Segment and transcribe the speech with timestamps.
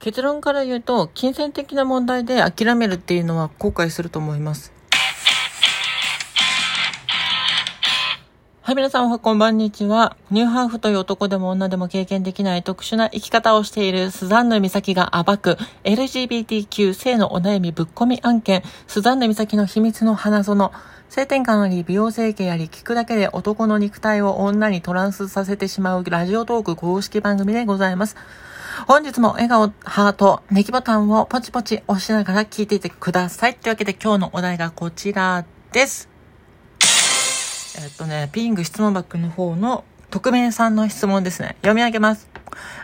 [0.00, 4.72] 結論から言うと、金銭的な問題で諦めるっていうのは後悔すると思います。
[8.62, 10.16] はい、皆さんおはこんばんにちは。
[10.30, 20.72] ニューハーフという男でも女でも経験できない特殊な生き方をしているスザンヌ美咲が暴く LGBTQ 性のお悩みぶっ込み案件、スザンヌ美咲の秘密の花園、
[21.10, 28.16] 性転換あり、美容整形あり、聞くだけで男の肉体を女にトランスさせてしまうラジオトーク公式番組でございます。
[28.86, 33.54] 本日も笑顔、ハート、ネギボタンをポチポチ押しながら聞いていてください。
[33.54, 36.08] というわけで今日のお題がこちらです。
[37.82, 41.56] えっとね、ピング質問バッグの方の匿名さんの質問ですね。
[41.62, 42.28] 読み上げます。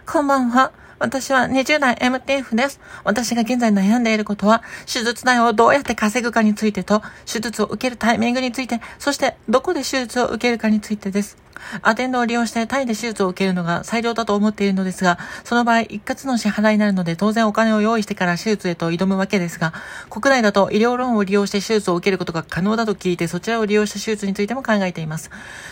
[0.06, 0.72] こんばんは。
[0.98, 2.80] 私は20代 MTF です。
[3.04, 11.36] 私が現在悩んでいることは、手術代をどうやって稼ぐかについてと、手術を受けるタイミングについて、そしてどこで手術を受けるかについてです。
[11.82, 19.72] アテンドを利用してタイで手術を受けるのが最良だと思っているのですが、その場合一括の支払いになるので当然お金を用意してから手術へと挑むわけですが、
[20.10, 25.30] 国内だと医療ローンを利用して手術を受けることが可能だと聞いてそちらを利用した手術についても考えています。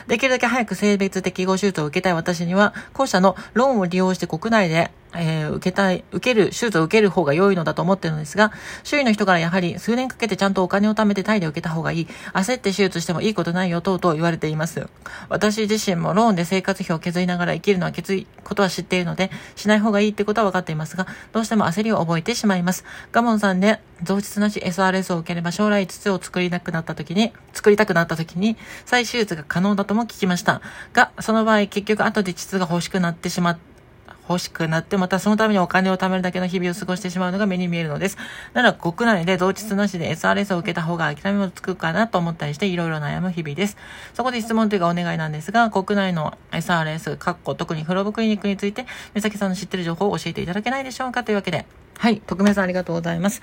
[0.08, 14.88] できるだけ早く性別適合手術を受けたい私には、後者のローンを利用して国内でえー、受けたい、受ける、手術を受ける方が良いのだと思ってるのですが、周囲の人からやはり数年かけてちゃんとお金を貯めてタイで受けた方がいい、焦って手術してもいいことないよ、とうとう言われています。
[15.28, 22.84] 私自身もローンで生活費を削りながら生きるのはきついことは知っているので、しない方がいいってことは分かっていますが、どうしても焦りを覚えてしまいます。
[23.12, 30.60] ガモンさんで、増膣なし SRS を受ければ将来膣を作りなくなった時に、作りたくなった時に、再手術が可能だとも聞きました。
[30.92, 33.73] が、その場合結局後で膣が欲しくなってしまって、
[34.28, 38.16] 欲しくなって、またそのためにお金を貯めるだけの日々を過ごしてしまうのが目に見えるのです。
[38.52, 43.76] なら国内で同日なしで SRS を受けた方が諦めもつくかなと思ったりしていろいろ悩む日々です。
[44.14, 51.66] そこで質問というかお願いなんですが、国内の SRS、かっこ特にフロブクリニックについて、目崎さんの知ってる情報を教えていただけないでしょうかというわけで、
[51.98, 52.20] はい。
[52.20, 53.40] 匿名さんありがとうございます。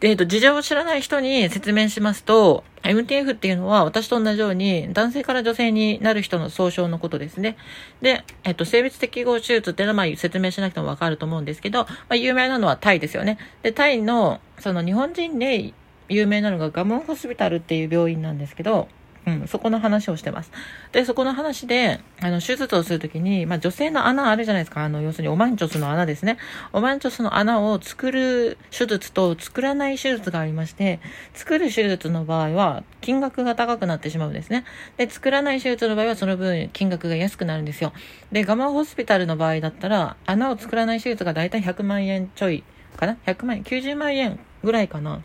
[0.00, 7.56] で、えっと、事情を知らない人に説明しますと、MTF っていうのは私と同じように男性から女性になる人の総称のことですね。
[8.02, 13.38] で、えっと、性別適合手術っていうのはまあ説明しなくてもわかると思うんですけど、まあ有名なのはタイですよね。
[13.62, 15.72] で、タイの、その日本人で
[16.08, 18.88] 有名なのがガモンホスピタルっていう病院なんですけど、
[19.26, 20.52] うん、そこの話をしてます。
[20.92, 24.84] で、そこの話で、あの、手術をするときに、まあ、女性の穴あるじゃないですか。
[24.84, 26.38] あの、要するに、オマンチョスの穴ですね。
[26.72, 31.00] オマンチョスの穴を作る手術と作らない手術がありまして、
[31.34, 34.64] 作る手術の場合は、金額が高くなってしまうんですね。
[34.96, 37.92] で、作らない手術の場合は、その分、金額が安くなるんですよ。
[38.30, 42.62] で、ガマホスピタルの場合だったら、穴を作らない手術がだいたい100万円ちょい
[42.96, 45.20] かな ?100 万円、90万円ぐらいかな。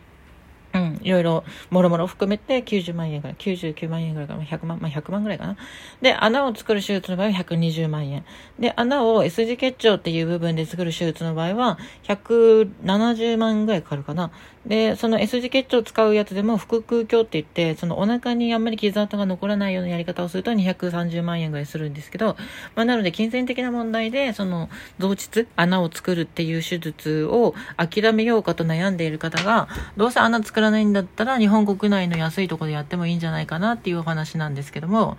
[0.73, 5.57] うん、いろいろ、もろもろ含めて90万円から、99万円ぐらいかな、100万、まあ、100万ぐらいかな。
[6.01, 8.23] で、穴を作る手術の場合は120万円。
[8.57, 14.31] で、穴を S 字結腸っていう部分で作る手術の場合は、170万ぐらいかかるかな。
[14.65, 22.37] で、その S 字結腸を使うやつでも、腹腔鏡って言って、そのお腹にあんまり傷跡が残らないようなやり方をすると230万円ぐらいするんですけど、
[22.75, 29.67] まあ、なので、金銭的な問題で、その、増膣、穴を作るっていう手術を諦めようかと悩んでいる方が、
[29.97, 35.17] どうせ穴作らないんだったら、日本国内の安いところでやってもいいんじゃないかなっていうお話なんですけども、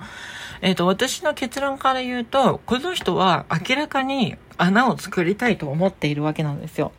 [0.61, 6.93] えっ、ー、と、私の結論から言うと、この人は明らかに穴を作りたいと思っているわけなんですよ。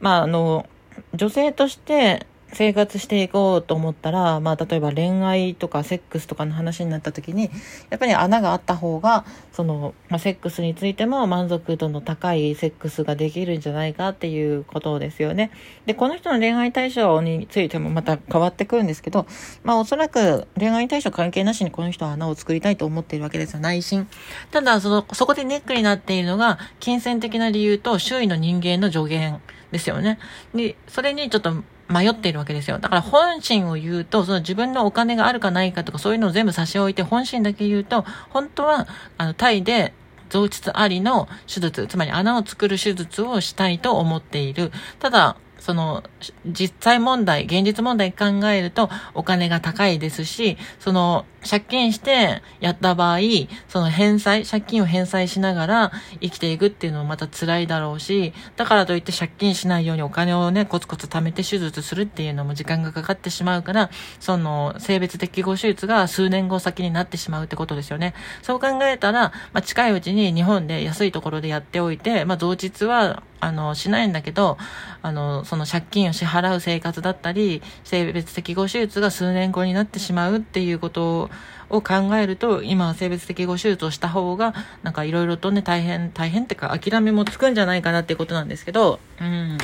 [0.00, 0.66] まあ、あの、
[1.14, 7.50] 女性として生活していこうと思ったら、まあ、例えば恋愛とかセックスとかの話になった時に、
[7.90, 15.50] やっぱり穴があった方が、その、まあ、セックスについても満足度の高いセックスができるんじゃないかっていうことですよね。
[15.86, 19.26] で、この人の恋愛対象についてもまた変わってくるんですけど、
[19.64, 24.06] まあ、おそらく恋愛対象関係なしにこの人は穴を作りたいと思っているわけですよ、内心。
[24.52, 29.40] ただ、その、そこでネックになっているのが、金銭的な理由と周囲の人間の助言。
[29.74, 30.20] ですよね。
[30.54, 31.52] で、それにちょっと
[31.88, 32.78] 迷っているわけですよ。
[32.78, 38.86] だから本心を言うと、その自分のお金があるかないかとかそういうのを全部差し置いて本心だけ言うと、本当は、
[39.18, 39.92] あの、タイで
[40.30, 44.70] 増膣ありの手術、つまり穴を作る手術をしたいと思っている。
[45.00, 46.04] ただ、その、
[46.46, 53.18] 実際問題、現実問題考えるとお金が高いですし、その、借金してやった場合、
[53.68, 68.14] その返済、借金を返済しながら生きていくっていうのもまた辛いだろうし、だからといって借金しないようにお金をね、コツコツ貯めて手術するっていうのも時間がかかってしまうから、その、性別適合手術が数年後先になってしまうってことですよね。
[68.42, 74.56] そう考えたら、まあ、近いうちに日本で安いところでやっておいて、まあ、増実は、あの、しないんだけど、
[75.02, 81.30] あの、その借金を支払う生活だったり、性別適合手術が数年後になってしまうっていうこと
[81.74, 89.58] を考えると、今性別適合手術をした方が、なんかいろいろとね、大変、大変ってか諦めもつくんじゃないかなっていうことなんですけど、うん。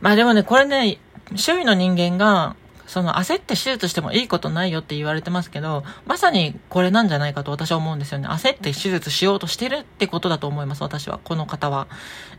[0.00, 0.98] まあでもね、これね、
[1.36, 8.28] 周囲の人間が、その焦って手術してもいいことないよって言われてますけど、まさにこれなんじゃないかと私は思うんですよね。
[8.28, 11.18] 焦って手術しようとしてるってことだと思います、私は。
[11.22, 11.86] この方は。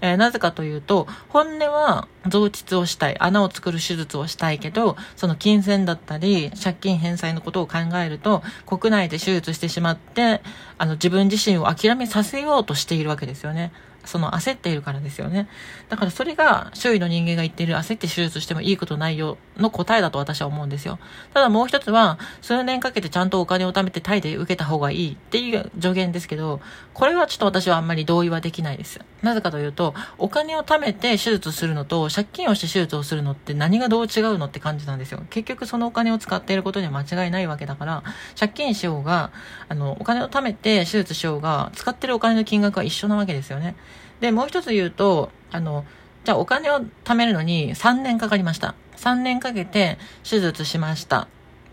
[0.02, 10.42] えー、なぜかというと、本音は増膣をしたい、穴を作る手術をしたいけど、その金銭だったり、借金返済のことを考えると、国内で手術してしまって、
[10.78, 13.72] あの、自分自身を諦めさせようとしているわけですよね。
[14.06, 15.48] その焦っているからですよね。
[15.90, 21.00] だからそれが周囲の人間が言っている焦って手術してもいいことないよの答えだと私は思うんですよ。
[21.34, 26.62] ただもう一つは、数年かけてちゃんとお金を貯めてタイで受けた方がいいっていう助言ですけど、
[26.94, 29.00] これはちょっと私はあんまり同意はできないです。
[29.22, 35.24] なぜかというと、お金を貯めて手術するのと借金をして手術をするのって何がどう違うのって感じなんですよ。
[35.30, 38.04] 結局そのお金を使っていることには間違いないわけだから、
[38.40, 39.32] 借金しようが、
[39.70, 43.76] あの、お金を貯めて手術しようが、使ってるお金の金額は一緒なわけですよね。
[44.20, 45.86] で、もう一つ言うと、あの、
[46.24, 48.76] じゃあお金を貯めるのに3年かかりました。
[48.98, 49.98] 3年かけて
[50.28, 51.22] 手術しました。
[51.22, 51.28] っ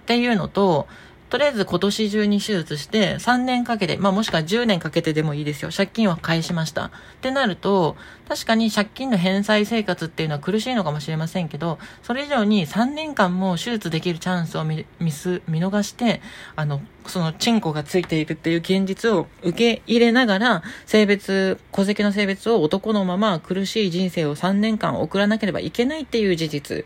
[0.07, 0.87] ていうのと、
[1.33, 5.71] とりあえず今年中に手術して3年かけて、まあもしくは10年かけてでもいいですよ。
[5.75, 6.85] 借金は返しました。
[6.85, 6.91] っ
[7.23, 7.97] てなると、
[8.29, 16.21] 確かに借金の返済生活っていうのは苦しいのかもしれませんけど、それ以上に3年間も手術できるチャンスを見見す見逃して、
[16.55, 26.85] あの、そのチンコがついているっていう現実を受け入れながら、性別、戸籍の性別を男のまま苦しい人生を3年間送らなければいけないっていう事実。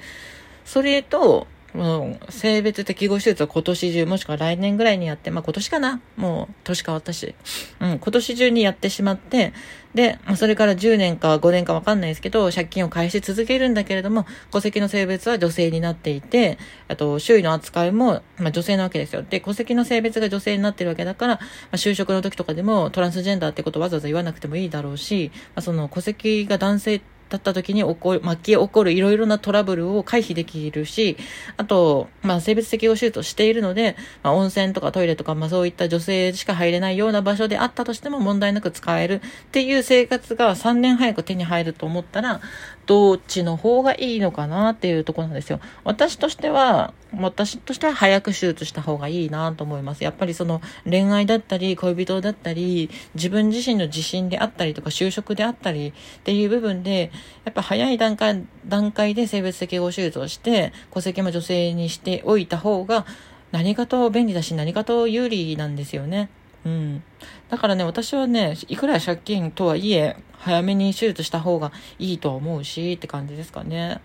[0.65, 7.35] それと、もう、性別適合手術を今年中、もしくは来年ぐらいにやって、まあ今年かなもう、年変わったし。
[7.81, 9.53] うん、今年中にやってしまって、
[9.95, 16.59] で、まあそれから10年か5年かわかんないですけど、借金を返し続けるんだけれども、戸籍の性別は女性になっていて、
[16.89, 19.23] あと、周囲の扱いも、まあ女性なわけですよ。
[19.29, 21.41] で、戸籍の性別が女性になってるわけだから、ま
[21.73, 31.17] あ、就職の時とかでもトランスジェンダーってことわざわざ言わなくてもいいだろうし、まあ、その戸籍が男性ってだった時に起こる、巻き起こるいろいろなトラブルを回避できるし、
[31.57, 39.21] あと、まあ、性別適合手術をしているので、まあ、温泉とかトイレとか、まあ、そういった女性しか入れないような場所であったとしても問題なく使えるっ
[39.51, 42.41] ていう生活が3年早く手に入ると思ったら、
[42.87, 45.61] どっちの方がいいのかなっていうとこなんですよ。
[45.85, 50.05] 私としては、私としては早く手術した方がいいなと思います。
[50.05, 55.93] やっぱりその恋愛だったり、恋人だったり、自分自身の自信であったりとか、就職であったりっ
[56.23, 57.11] ていう部分で、
[57.45, 63.05] やっぱ早い段階、段階で性別適合手術をして、戸籍も女性にしておいた方が、
[63.51, 66.29] 何かと便利だし、何かと有利なんですよね。
[66.67, 67.03] うん。
[67.49, 71.71] だからね、私はね、いくら借金とはいえ、早めに手術した方が
[72.01, 74.01] いいと思うし、って感じですかね。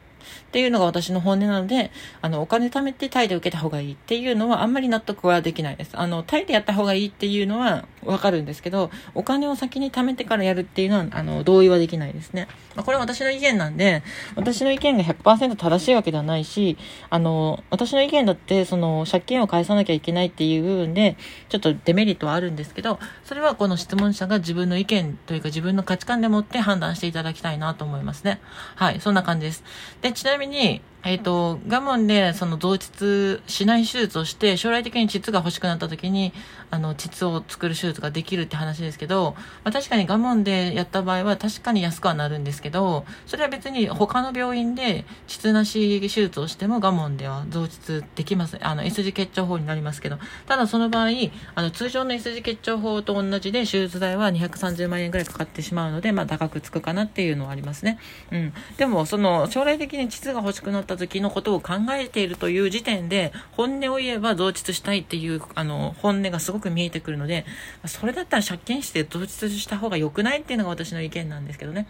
[0.47, 1.89] っていうのが私の本音なので、
[2.21, 5.97] あの、お金貯めてタイで受けた方がいいっていうのはあんまり納得はできないです。
[5.97, 12.47] あの、タイでやった方がいいっていうのはわかるんですけど、お金を先に貯めてからやるっていうのは、あの、同意はできないですね。
[12.75, 14.03] まあ、これ私の意見なんで、
[14.35, 16.77] 私の意見が100%正しいわけではないし、
[17.09, 21.17] あの、私の意見だって、その、借金を返さなきゃいけないっていう部分で、
[21.49, 28.39] ちょっとデメリットはあるんですけど、それはこの質問者が自分の意見というか自分の価値観でもって判断していただきたいなと思いますね。
[28.75, 29.63] はい、そんな感じです。
[30.01, 36.31] で、ちなみに、えっ、ー、と、我慢でその増膣しない手術をして、将来的に膣が欲しくなった時に、
[36.71, 48.57] あの、膣を作る手術ができるって話ですけど、まあ、確かに我慢でやった場合は確かに安くはなるんですけど、それは別に他の病院で膣なし手術をしても我慢では増膣できます。
[48.61, 51.07] あの、S 字結腸法になりますけど、ただその場合、
[51.55, 57.97] あの、通常の S 字結腸法と同じで手術代は230万円ぐらいかかってしまうので、まあ高くつくかなっていうのはありますね。
[58.31, 58.53] うん。
[58.77, 67.45] でも、その、将来的に膣が欲しくなったった時のことを考えているという時点で、本音を言えば増膣したいっていう、あの、本音がすごくく見えてくるので、
[67.85, 71.87] それだったら借金して増膣した方が良くないっていうのが私の意見なんですけどね。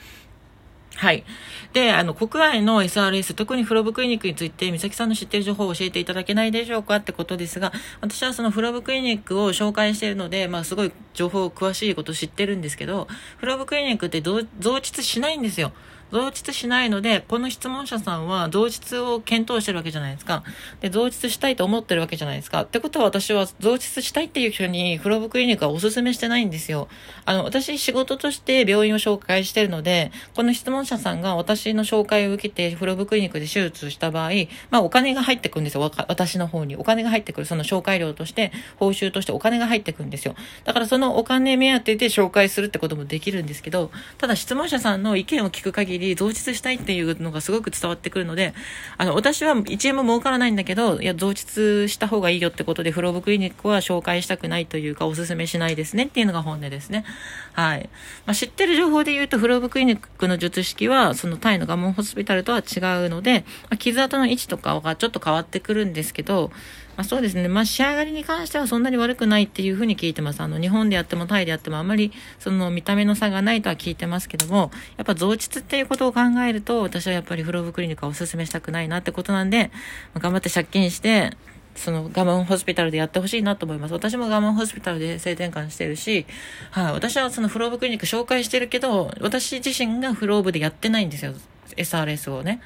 [0.96, 1.24] はい。
[1.72, 6.98] で、あの、国内の SRS、特にフロブクリニックについて、美咲さんの知っている情報を教えていただけないでしょうか？
[6.98, 15.72] ってことですが、私はそのフロブクリニックを紹介しているので、まあ、すごい情報詳しいこと知ってるんですけど、フロブクリニックって増膣しないんですよ。
[16.12, 20.44] 増膣しないので、この質問者さんは増膣を検討してるわけじゃないですか。
[20.82, 22.64] で、増膣したいと思ってるわけじゃないですか。
[22.64, 26.88] ってことは私は増膣したいっていう人にフロブクリニックはお勧めしてないんですよ。
[27.26, 34.32] あの、私仕事として病院を紹介してるので、この質問者さんが私の紹介を受けてフロブクリニックで手術した場合、
[34.70, 35.92] まあお金が入ってくるんですよ。
[36.08, 36.76] 私の方に。
[36.76, 37.46] お金が入ってくる。
[37.46, 40.36] その紹介料として、報酬としてお金が入ってくるんですよ。
[40.66, 48.54] だからそのお金目当てで紹介するってこともできるんですけど、ただ質問者さんの意見を聞く限り増実したいっていうのがすごく伝わってくるので、
[48.98, 57.06] あの、私は1円も儲からないんだけど、いや、増実した方がいいよってことで、フローブクリニックは紹介したくないというか、おすすめしないですねっていうのが本音ですね。
[57.54, 57.90] はい。
[58.26, 66.52] まあ、知ってる情報で言うと、フローブクリニックの術式は、そのタイのガモンホスピタルとは違うので、まあ、傷跡の位置とかがちょっと変わってくるんですけど、
[66.98, 67.48] まあ、そうですね。
[67.48, 70.42] まあ、仕上がりに関してはそんなに悪くないっていうふうに聞いてます。
[70.42, 79.72] あの、日本でやってもタイでやってもあまり、その見た目の差がないとは聞いてますけども、やっぱ増膣っていうことを考えると、私はやっぱりフローブクリニックはお勧めしたくないなってことなんで
[80.14, 81.32] ま、頑張って借金して、
[81.76, 83.94] そのガモンホスピタルでやってほしいなと思います。
[83.94, 86.26] 私もガモンホスピタルで性転換してるし、
[86.72, 91.34] はい、私はそのフローブクリニック紹介してるけど、私自身がフローブでやってないんですよ。
[91.78, 92.62] SRS をね。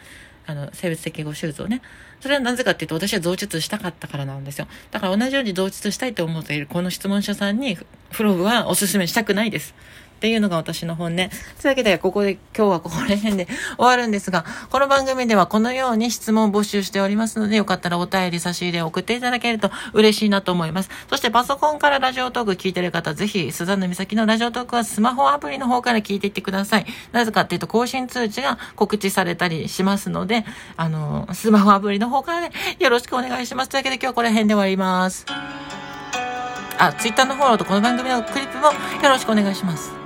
[0.47, 1.81] あの、生物的護手術をね。
[2.21, 4.67] それはなぜかっていうと、私は増術したかったからなんですよ。
[4.91, 7.77] だから同じように増術したいと思っているこの質問者さんに、
[8.11, 9.73] フローブはおすすめしたくないです。
[10.15, 11.15] っていうのが私の本音。
[11.15, 11.27] とい
[11.65, 20.89] うわけで、ここで今日はここら辺で 終わるんですが、この番組ではこのように質問を募集しておりますので、よかったらお便り差し入れを送っていただけると嬉しいなと思います。
[21.09, 26.85] そしてパソコンからラジオトーク聞いてる方、ぜひ、スザンヌ美咲のラジオトークはスマホアプリの方から聞いていってください。
[27.11, 30.45] なぜかっていうと、更新通知が告知されたりしますので、
[30.77, 33.69] あの、スマホアプリの方からね、よろしくお願いします。
[33.69, 35.25] というわけで今日はこの辺で終わります。
[36.77, 40.04] あ、ツイッターのフォローとこの番組のクリップもよろしくお願いします。